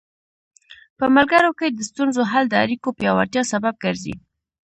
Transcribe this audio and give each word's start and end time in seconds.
په 0.97 1.05
ملګرو 1.15 1.51
کې 1.59 1.67
د 1.71 1.79
ستونزو 1.89 2.21
حل 2.31 2.45
د 2.49 2.55
اړیکو 2.63 2.89
پیاوړتیا 2.99 3.43
سبب 3.53 3.73
ګرځي. 3.83 4.15